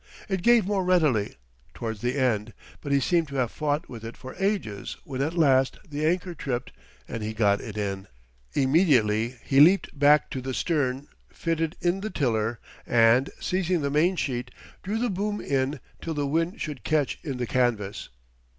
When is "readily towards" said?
0.83-2.01